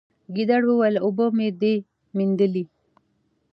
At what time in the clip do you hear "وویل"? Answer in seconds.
0.67-0.95